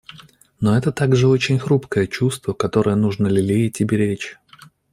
[0.59, 4.37] Но это также очень хрупкое чувство, которое нужно лелеять и беречь.